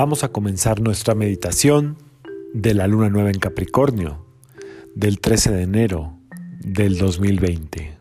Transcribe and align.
Vamos 0.00 0.22
a 0.22 0.28
comenzar 0.28 0.80
nuestra 0.80 1.16
meditación 1.16 1.96
de 2.54 2.72
la 2.72 2.86
luna 2.86 3.10
nueva 3.10 3.30
en 3.30 3.40
Capricornio 3.40 4.24
del 4.94 5.18
13 5.18 5.50
de 5.50 5.62
enero 5.62 6.20
del 6.60 6.98
2020. 6.98 7.98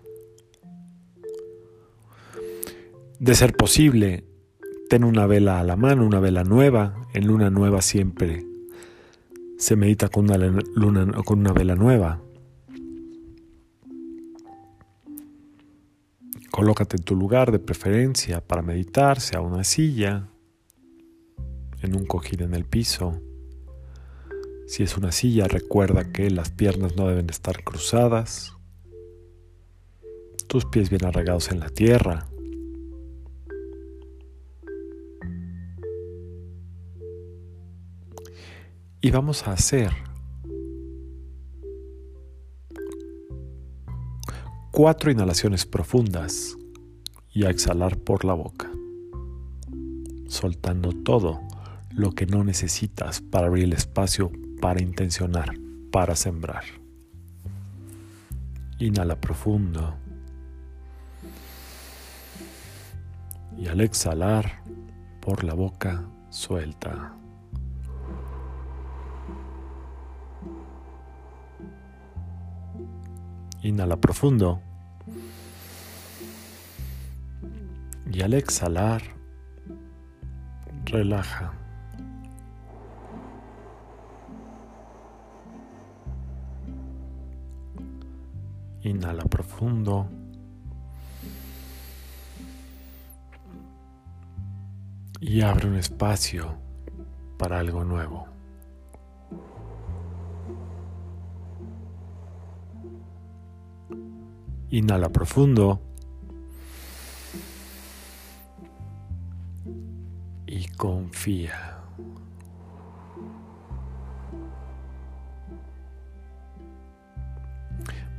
De 3.18 3.34
ser 3.34 3.56
posible, 3.56 4.26
ten 4.92 5.04
una 5.04 5.26
vela 5.26 5.60
a 5.60 5.64
la 5.64 5.76
mano, 5.76 6.06
una 6.06 6.20
vela 6.20 6.44
nueva. 6.44 7.02
En 7.16 7.26
luna 7.26 7.50
nueva 7.50 7.82
siempre 7.82 8.46
se 9.58 9.76
medita 9.76 10.08
con 10.08 10.26
una, 10.26 10.38
luna, 10.38 11.12
con 11.26 11.40
una 11.40 11.52
vela 11.52 11.74
nueva. 11.74 12.22
Colócate 16.52 16.98
en 16.98 17.04
tu 17.04 17.16
lugar 17.16 17.52
de 17.52 17.58
preferencia 17.58 18.40
para 18.40 18.62
meditar, 18.62 19.20
sea 19.20 19.42
una 19.42 19.64
silla, 19.64 20.30
en 21.82 21.96
un 21.96 22.06
cojín 22.06 22.44
en 22.44 22.54
el 22.54 22.66
piso. 22.66 23.22
Si 24.68 24.84
es 24.84 24.98
una 24.98 25.12
silla, 25.12 25.48
recuerda 25.48 26.12
que 26.12 26.30
las 26.30 26.52
piernas 26.52 26.96
no 26.96 27.08
deben 27.08 27.30
estar 27.30 27.64
cruzadas, 27.64 28.58
tus 30.48 30.66
pies 30.66 30.90
bien 30.90 31.06
arraigados 31.06 31.52
en 31.52 31.60
la 31.60 31.70
tierra. 31.70 32.28
Y 39.00 39.12
vamos 39.12 39.48
a 39.48 39.54
hacer 39.54 39.92
cuatro 44.72 45.12
inhalaciones 45.12 45.66
profundas 45.66 46.58
y 47.32 47.46
a 47.46 47.50
exhalar 47.50 47.98
por 47.98 48.26
la 48.26 48.34
boca, 48.34 48.70
soltando 50.28 50.92
todo 50.92 51.47
lo 51.98 52.12
que 52.12 52.28
no 52.28 52.44
necesitas 52.44 53.22
para 53.22 53.48
abrir 53.48 53.64
el 53.64 53.74
espacio 53.74 54.32
para 54.62 54.80
intencionar, 54.80 55.56
para 55.92 56.16
sembrar. 56.16 56.64
Inhala 58.78 59.20
profundo. 59.20 59.96
Y 63.58 63.68
al 63.68 63.82
exhalar 63.82 64.62
por 65.20 65.44
la 65.44 65.56
boca, 65.56 66.08
suelta. 66.30 67.16
Inhala 73.64 73.98
profundo. 74.00 74.62
Y 78.12 78.22
al 78.22 78.36
exhalar, 78.36 79.02
relaja. 80.86 81.54
Inhala 88.88 89.26
profundo. 89.26 90.08
Y 95.20 95.42
abre 95.42 95.68
un 95.68 95.76
espacio 95.76 96.56
para 97.38 97.60
algo 97.60 97.84
nuevo. 97.84 98.28
Inhala 104.70 105.10
profundo. 105.10 105.82
Y 110.46 110.66
confía. 110.78 111.77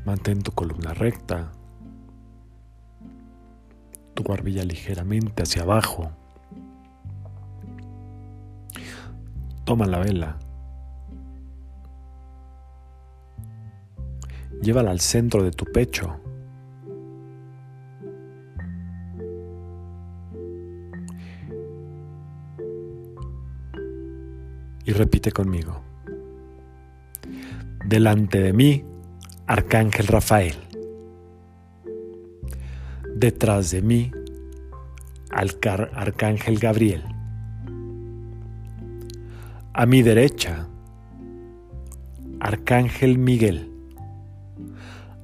Mantén 0.08 0.40
tu 0.42 0.52
columna 0.52 0.94
recta, 0.94 1.52
tu 4.14 4.22
barbilla 4.22 4.64
ligeramente 4.64 5.42
hacia 5.42 5.60
abajo. 5.60 6.10
Toma 9.66 9.84
la 9.84 9.98
vela. 9.98 10.38
Llévala 14.62 14.92
al 14.92 15.00
centro 15.00 15.42
de 15.42 15.50
tu 15.50 15.66
pecho. 15.66 16.18
Y 24.86 24.92
repite 24.94 25.32
conmigo. 25.32 25.82
Delante 27.84 28.40
de 28.40 28.54
mí 28.54 28.97
Arcángel 29.48 30.06
Rafael. 30.08 30.56
Detrás 33.16 33.70
de 33.70 33.80
mí, 33.80 34.12
Arcángel 35.30 36.58
Gabriel. 36.58 37.02
A 39.72 39.86
mi 39.86 40.02
derecha, 40.02 40.68
Arcángel 42.40 43.16
Miguel. 43.16 43.72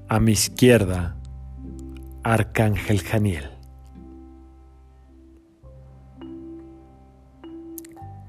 A 0.08 0.18
mi 0.20 0.32
izquierda, 0.32 1.16
Arcángel 2.22 3.02
Janiel. 3.02 3.50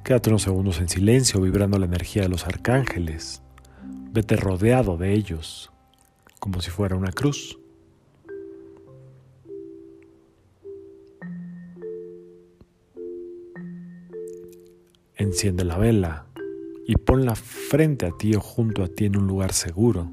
Quédate 0.03 0.29
unos 0.29 0.41
segundos 0.41 0.81
en 0.81 0.89
silencio 0.89 1.39
vibrando 1.39 1.79
la 1.79 1.85
energía 1.85 2.23
de 2.23 2.29
los 2.29 2.45
arcángeles. 2.45 3.41
Vete 4.11 4.35
rodeado 4.35 4.97
de 4.97 5.13
ellos 5.13 5.71
como 6.45 6.61
si 6.61 6.69
fuera 6.69 6.95
una 6.95 7.11
cruz. 7.11 7.57
Enciende 15.15 15.63
la 15.65 15.79
vela 15.79 16.27
y 16.85 16.97
ponla 16.97 17.33
frente 17.33 18.05
a 18.05 18.11
ti 18.11 18.35
o 18.35 18.41
junto 18.41 18.83
a 18.83 18.87
ti 18.87 19.05
en 19.05 19.17
un 19.17 19.25
lugar 19.25 19.53
seguro. 19.53 20.11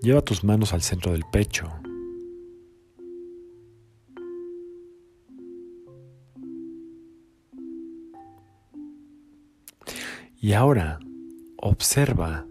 Lleva 0.00 0.22
tus 0.22 0.42
manos 0.42 0.72
al 0.72 0.80
centro 0.80 1.12
del 1.12 1.24
pecho 1.30 1.70
Y 10.50 10.52
ahora 10.52 10.98
observa 11.58 12.44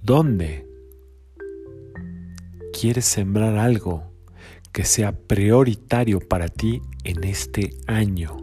dónde 0.00 0.64
quieres 2.72 3.04
sembrar 3.04 3.58
algo 3.58 4.12
que 4.72 4.84
sea 4.84 5.10
prioritario 5.10 6.20
para 6.20 6.46
ti 6.46 6.80
en 7.02 7.24
este 7.24 7.72
año. 7.88 8.36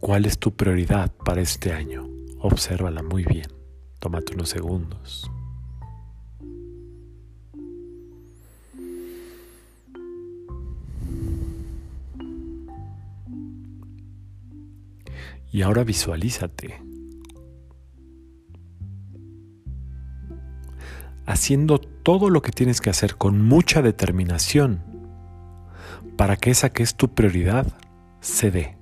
¿Cuál 0.00 0.24
es 0.26 0.40
tu 0.40 0.56
prioridad 0.56 1.14
para 1.24 1.40
este 1.40 1.72
año? 1.72 2.08
Obsérvala 2.40 3.04
muy 3.04 3.24
bien. 3.24 3.46
Tómate 4.00 4.34
unos 4.34 4.48
segundos. 4.48 5.30
Y 15.58 15.62
ahora 15.62 15.82
visualízate 15.82 16.80
haciendo 21.26 21.80
todo 21.80 22.30
lo 22.30 22.42
que 22.42 22.52
tienes 22.52 22.80
que 22.80 22.90
hacer 22.90 23.16
con 23.16 23.42
mucha 23.42 23.82
determinación 23.82 24.80
para 26.16 26.36
que 26.36 26.52
esa 26.52 26.70
que 26.70 26.84
es 26.84 26.94
tu 26.94 27.12
prioridad 27.12 27.66
se 28.20 28.52
dé. 28.52 28.78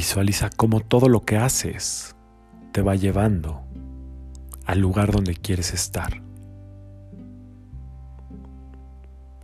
Visualiza 0.00 0.48
cómo 0.48 0.80
todo 0.80 1.10
lo 1.10 1.20
que 1.20 1.36
haces 1.36 2.16
te 2.72 2.80
va 2.80 2.94
llevando 2.94 3.60
al 4.64 4.78
lugar 4.80 5.12
donde 5.12 5.34
quieres 5.34 5.74
estar. 5.74 6.22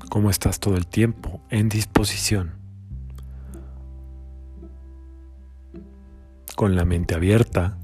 Cómo 0.08 0.30
estás 0.30 0.58
todo 0.58 0.78
el 0.78 0.86
tiempo 0.86 1.42
en 1.50 1.68
disposición. 1.68 2.54
con 6.54 6.74
la 6.74 6.86
mente 6.86 7.14
abierta. 7.14 7.76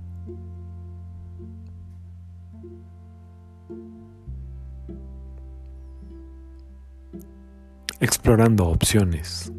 explorando 8.01 8.67
opciones 8.67 9.53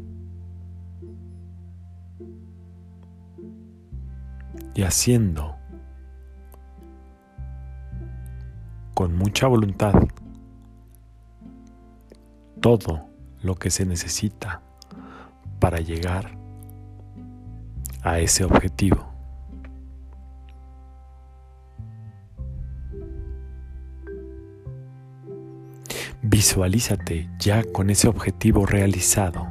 y 4.74 4.82
haciendo 4.82 5.56
con 8.94 9.16
mucha 9.16 9.46
voluntad 9.46 9.94
todo 12.60 13.08
lo 13.42 13.56
que 13.56 13.70
se 13.70 13.84
necesita 13.84 14.62
para 15.60 15.78
llegar 15.78 16.38
a 18.02 18.18
ese 18.18 18.44
objetivo. 18.44 19.14
Visualízate 26.22 27.28
ya 27.38 27.62
con 27.70 27.90
ese 27.90 28.08
objetivo 28.08 28.64
realizado. 28.64 29.46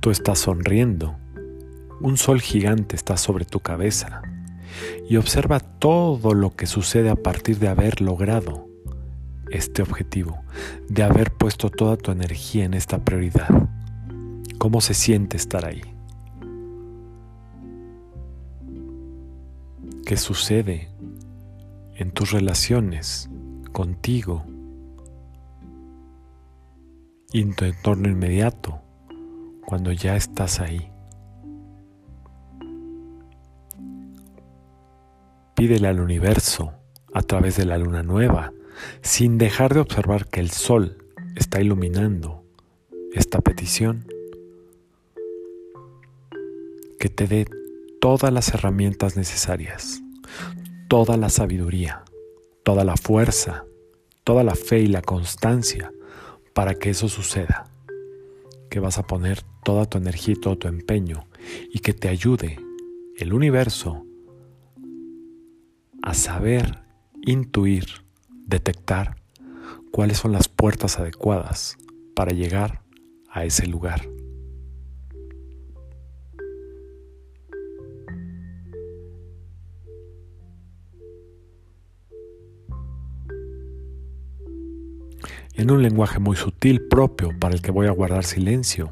Tú 0.00 0.10
estás 0.10 0.40
sonriendo, 0.40 1.16
un 2.06 2.16
sol 2.16 2.40
gigante 2.40 2.94
está 2.94 3.16
sobre 3.16 3.44
tu 3.44 3.58
cabeza 3.58 4.22
y 5.08 5.16
observa 5.16 5.58
todo 5.58 6.34
lo 6.34 6.54
que 6.54 6.66
sucede 6.66 7.10
a 7.10 7.16
partir 7.16 7.58
de 7.58 7.66
haber 7.66 8.00
logrado 8.00 8.68
este 9.50 9.82
objetivo, 9.82 10.38
de 10.88 11.02
haber 11.02 11.32
puesto 11.32 11.68
toda 11.68 11.96
tu 11.96 12.12
energía 12.12 12.64
en 12.64 12.74
esta 12.74 13.04
prioridad. 13.04 13.48
¿Cómo 14.58 14.80
se 14.80 14.94
siente 14.94 15.36
estar 15.36 15.64
ahí? 15.64 15.82
¿Qué 20.04 20.16
sucede 20.16 20.88
en 21.96 22.12
tus 22.12 22.30
relaciones 22.30 23.28
contigo 23.72 24.44
y 27.32 27.40
en 27.40 27.56
tu 27.56 27.64
entorno 27.64 28.08
inmediato 28.08 28.80
cuando 29.66 29.90
ya 29.90 30.14
estás 30.14 30.60
ahí? 30.60 30.92
Pídele 35.56 35.88
al 35.88 36.00
universo 36.00 36.74
a 37.14 37.22
través 37.22 37.56
de 37.56 37.64
la 37.64 37.78
luna 37.78 38.02
nueva, 38.02 38.52
sin 39.00 39.38
dejar 39.38 39.72
de 39.72 39.80
observar 39.80 40.26
que 40.26 40.40
el 40.40 40.50
sol 40.50 40.98
está 41.34 41.62
iluminando 41.62 42.44
esta 43.14 43.40
petición, 43.40 44.06
que 47.00 47.08
te 47.08 47.26
dé 47.26 47.46
todas 48.02 48.32
las 48.32 48.52
herramientas 48.52 49.16
necesarias, 49.16 50.02
toda 50.88 51.16
la 51.16 51.30
sabiduría, 51.30 52.04
toda 52.62 52.84
la 52.84 52.96
fuerza, 52.96 53.64
toda 54.24 54.44
la 54.44 54.54
fe 54.54 54.80
y 54.80 54.86
la 54.86 55.02
constancia 55.02 55.90
para 56.52 56.74
que 56.74 56.90
eso 56.90 57.08
suceda. 57.08 57.64
Que 58.70 58.80
vas 58.80 58.98
a 58.98 59.06
poner 59.06 59.40
toda 59.64 59.86
tu 59.86 59.98
energía 59.98 60.34
y 60.34 60.40
todo 60.40 60.58
tu 60.58 60.68
empeño 60.68 61.28
y 61.70 61.78
que 61.78 61.94
te 61.94 62.08
ayude 62.08 62.58
el 63.18 63.32
universo 63.32 64.05
a 66.06 66.14
saber 66.14 66.78
intuir, 67.22 67.84
detectar 68.46 69.16
cuáles 69.90 70.18
son 70.18 70.30
las 70.30 70.46
puertas 70.46 71.00
adecuadas 71.00 71.78
para 72.14 72.30
llegar 72.30 72.80
a 73.28 73.44
ese 73.44 73.66
lugar. 73.66 74.08
en 85.54 85.70
un 85.70 85.82
lenguaje 85.82 86.18
muy 86.18 86.36
sutil 86.36 86.86
propio 86.86 87.30
para 87.40 87.54
el 87.54 87.62
que 87.62 87.70
voy 87.70 87.86
a 87.86 87.90
guardar 87.90 88.24
silencio, 88.24 88.90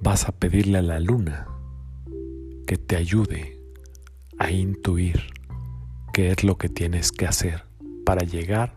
vas 0.00 0.28
a 0.28 0.32
pedirle 0.32 0.78
a 0.78 0.82
la 0.82 1.00
luna 1.00 1.48
que 2.64 2.76
te 2.76 2.96
ayude 2.96 3.60
a 4.38 4.52
intuir 4.52 5.39
qué 6.12 6.30
es 6.30 6.44
lo 6.44 6.56
que 6.58 6.68
tienes 6.68 7.12
que 7.12 7.26
hacer 7.26 7.64
para 8.04 8.24
llegar 8.24 8.74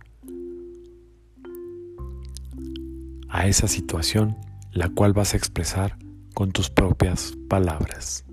a 3.30 3.47
esa 3.47 3.68
situación 3.68 4.38
la 4.71 4.89
cual 4.89 5.13
vas 5.13 5.33
a 5.33 5.38
expresar 5.38 5.97
con 6.33 6.51
tus 6.51 6.69
propias 6.69 7.33
palabras. 7.47 8.25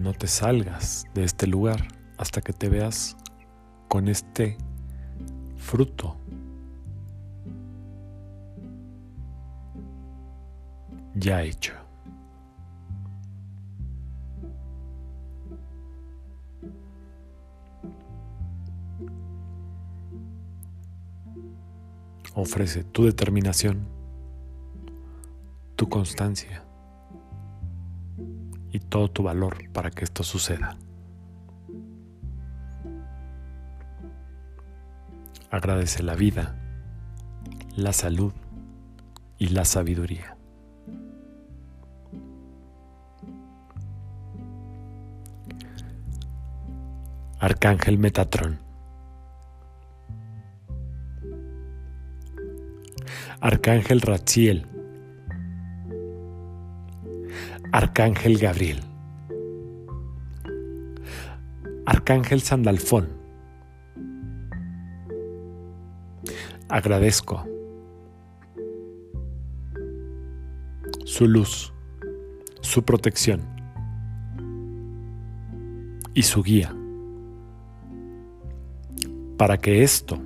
No 0.00 0.14
te 0.14 0.28
salgas 0.28 1.04
de 1.12 1.24
este 1.24 1.46
lugar 1.46 1.86
hasta 2.16 2.40
que 2.40 2.54
te 2.54 2.70
veas 2.70 3.18
con 3.86 4.08
este 4.08 4.56
fruto. 5.56 6.16
Ya 11.14 11.42
hecho. 11.42 11.74
Ofrece 22.34 22.84
tu 22.84 23.04
determinación, 23.04 23.86
tu 25.76 25.90
constancia 25.90 26.69
y 28.72 28.80
todo 28.80 29.10
tu 29.10 29.22
valor 29.22 29.70
para 29.72 29.90
que 29.90 30.04
esto 30.04 30.22
suceda. 30.22 30.76
Agradece 35.50 36.02
la 36.02 36.14
vida, 36.14 36.56
la 37.76 37.92
salud 37.92 38.32
y 39.38 39.48
la 39.48 39.64
sabiduría. 39.64 40.36
Arcángel 47.40 47.98
Metatrón. 47.98 48.60
Arcángel 53.40 54.02
Rachiel. 54.02 54.66
Arcángel 57.72 58.36
Gabriel. 58.38 58.80
Arcángel 61.86 62.40
Sandalfón. 62.40 63.08
Agradezco 66.68 67.44
su 71.04 71.28
luz, 71.28 71.72
su 72.60 72.82
protección 72.84 73.40
y 76.14 76.22
su 76.22 76.42
guía 76.42 76.74
para 79.36 79.58
que 79.58 79.82
esto 79.82 80.18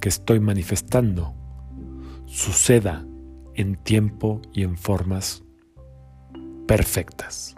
que 0.00 0.08
estoy 0.08 0.38
manifestando 0.38 1.34
suceda 2.26 3.06
en 3.54 3.76
tiempo 3.76 4.42
y 4.52 4.62
en 4.64 4.76
formas 4.76 5.44
perfectas. 6.68 7.56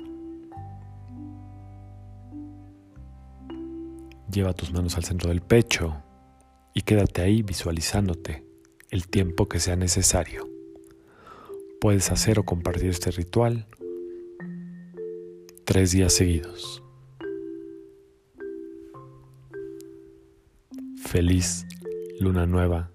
Lleva 4.33 4.55
tus 4.55 4.73
manos 4.73 4.97
al 4.97 5.05
centro 5.05 5.29
del 5.29 5.43
pecho 5.43 6.01
y 6.73 6.83
quédate 6.83 7.21
ahí 7.21 7.43
visualizándote 7.43 8.47
el 8.91 9.09
tiempo 9.09 9.49
que 9.49 9.59
sea 9.59 9.75
necesario. 9.75 10.49
Puedes 11.81 12.13
hacer 12.13 12.39
o 12.39 12.45
compartir 12.45 12.91
este 12.91 13.11
ritual 13.11 13.67
tres 15.65 15.91
días 15.91 16.13
seguidos. 16.13 16.83
Feliz 21.05 21.67
luna 22.21 22.47
nueva 22.47 22.93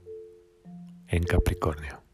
en 1.10 1.24
Capricornio. 1.24 2.05